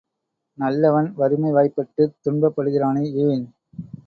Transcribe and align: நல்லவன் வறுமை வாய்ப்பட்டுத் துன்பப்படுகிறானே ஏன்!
நல்லவன் 0.57 1.09
வறுமை 1.15 1.51
வாய்ப்பட்டுத் 1.51 2.17
துன்பப்படுகிறானே 2.23 3.05
ஏன்! 3.27 3.45